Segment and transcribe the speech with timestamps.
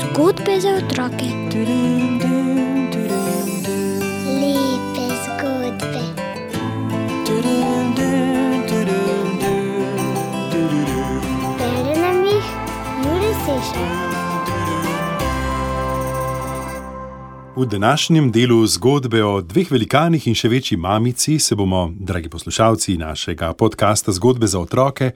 [0.00, 1.26] Zgodbe za otroke.
[4.40, 6.02] Lepe zgodbe.
[11.58, 12.46] Bere nam jih
[13.04, 14.06] Juri Sešar.
[17.56, 22.96] V današnjem delu zgodbe o dveh velikanih in še večji mamici se bomo, dragi poslušalci
[22.96, 25.10] našega podcasta Zgodbe za otroke,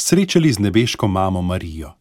[0.00, 1.92] srečali z nebeško mamo Marijo.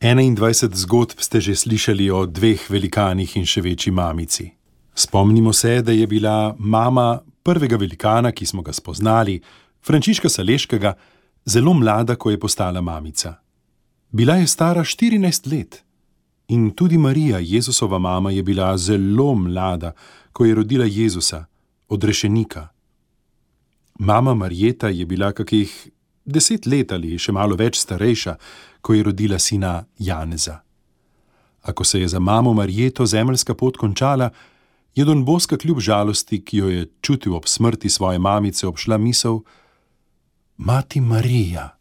[0.00, 4.50] 21 zgodb ste že slišali o dveh velikanih in še večji mamici.
[4.94, 9.40] Spomnimo se, da je bila mama prvega velikana, ki smo ga spoznali,
[9.82, 10.94] Frančiška Saleškega,
[11.46, 13.38] zelo mlada, ko je postala mamica.
[14.10, 15.82] Bila je stara 14 let.
[16.48, 19.92] In tudi Marija, Jezusova mama, je bila zelo mlada,
[20.32, 21.44] ko je rodila Jezusa,
[21.88, 22.68] odrešenika.
[23.98, 25.88] Mama Marjeta je bila kakih
[26.28, 28.36] deset let ali še malo več starejša,
[28.80, 30.60] ko je rodila sina Janeza.
[31.62, 34.30] A ko se je za mamo Marjeto zemeljska pot končala,
[34.94, 39.40] je Don Boska kljub žalosti, ki jo je čutil ob smrti svoje mamice, obšla misel:
[40.56, 41.78] Mati Marija.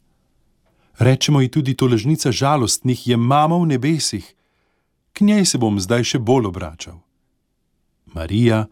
[1.00, 4.34] Rečemo ji tudi toležnica žalostnih je mama v nebesih,
[5.14, 7.00] k njej se bom zdaj še bolj obračal.
[8.14, 8.66] Marija,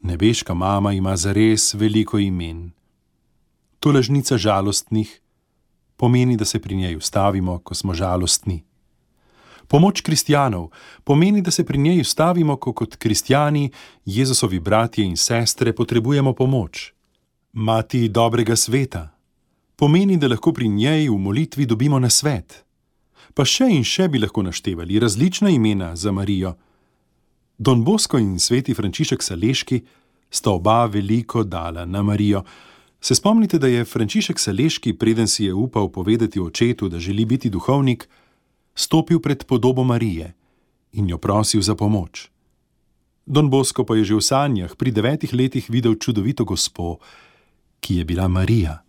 [0.00, 2.77] nebeška mama, ima zares veliko imen.
[3.80, 5.20] Toležnica žalostnih
[5.96, 8.64] pomeni, da se pri njej ustavimo, ko smo žalostni.
[9.68, 10.70] Pomoč kristijanov
[11.04, 13.70] pomeni, da se pri njej ustavimo, ko kot kristijani,
[14.04, 16.92] Jezusovi bratje in sestre potrebujemo pomoč.
[17.52, 19.18] Mati dobrega sveta
[19.76, 22.64] pomeni, da lahko pri njej v molitvi dobimo na svet.
[23.34, 26.56] Pa še in še bi lahko naštevali različna imena za Marijo.
[27.58, 29.78] Don Bosko in sveti Frančišek Saleški
[30.30, 32.42] sta oba veliko dala na Marijo.
[33.00, 37.50] Se spomnite, da je Frančišek Saleški, preden si je upal povedati očetu, da želi biti
[37.50, 38.08] duhovnik,
[38.74, 40.34] stopil pred podobo Marije
[40.92, 42.28] in jo prosil za pomoč.
[43.26, 46.98] Don Bosko pa je že v sanjah pri devetih letih videl čudovito gospo,
[47.80, 48.82] ki je bila Marija.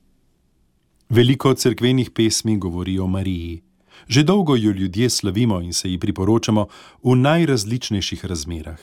[1.09, 3.61] Veliko cerkvenih pesmi govori o Mariji.
[4.07, 6.67] Že dolgo jo ljudje slavimo in se ji priporočamo
[7.03, 8.79] v najrazličnejših razmerah.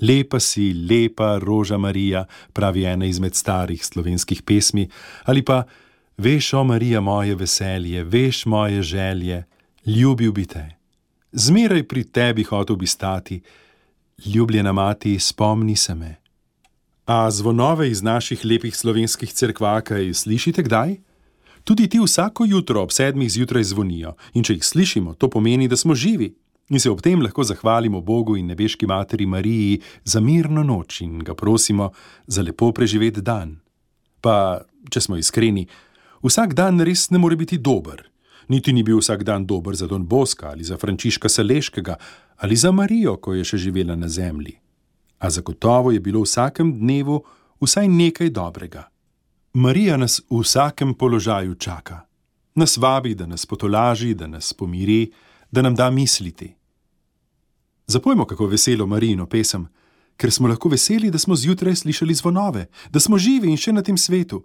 [0.00, 4.88] Lepa si, lepa roža Marija, pravi ena izmed starih slovenskih pesmi,
[5.24, 5.62] ali pa
[6.18, 9.44] veš, o Marija, moje veselje, veš moje želje,
[9.86, 10.66] ljubil bi te.
[11.32, 13.40] Zmeraj pri tebi hotel bi stati,
[14.26, 16.16] ljubljena mati, spomni se me.
[17.06, 20.96] A zvonove iz naših lepih slovenskih cerkva, kaj slišite kdaj?
[21.64, 25.76] Tudi ti vsako jutro ob sedmih zjutraj zvonijo, in če jih slišimo, to pomeni, da
[25.76, 26.34] smo živi
[26.70, 31.18] in se ob tem lahko zahvalimo Bogu in nebeški materi Mariji za mirno noč in
[31.18, 31.90] ga prosimo
[32.26, 33.60] za lepo preživet dan.
[34.20, 35.66] Pa, če smo iskreni,
[36.24, 38.02] vsak dan res ne more biti dober.
[38.48, 41.96] Niti ni bil vsak dan dober za Don Boska ali za Frančiška Saleškega
[42.36, 44.58] ali za Marijo, ko je še živela na zemlji.
[45.18, 47.22] A zagotovo je bilo v vsakem dnevu
[47.60, 48.88] vsaj nekaj dobrega.
[49.54, 52.00] Marija nas v vsakem položaju čaka.
[52.54, 55.12] Nas vabi, da nas potolaži, da nas pomiri,
[55.54, 56.54] da nam da misliti.
[57.86, 59.68] Zapojmo kako veselo Marijino pesem,
[60.16, 63.82] ker smo lahko veseli, da smo zjutraj slišali zvonove, da smo živi in še na
[63.82, 64.42] tem svetu.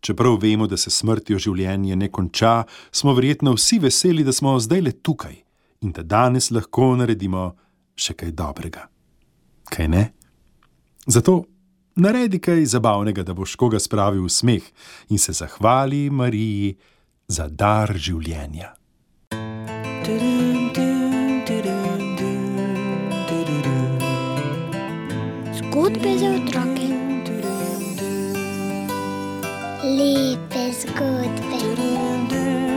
[0.00, 4.82] Čeprav vemo, da se smrtjo življenje ne konča, smo verjetno vsi veseli, da smo zdaj
[4.82, 5.38] le tukaj
[5.86, 7.52] in da danes lahko naredimo
[7.94, 8.88] še kaj dobrega.
[9.70, 10.04] Kaj ne?
[11.06, 11.44] Zato
[11.96, 14.70] naredi kaj zabavnega, da boš koga spravil v smeh
[15.14, 16.74] in se zahvali Mariji
[17.28, 18.74] za dar življenja.
[25.54, 26.88] Zgodbe za otroke.
[29.84, 32.73] Lepe zgodbe.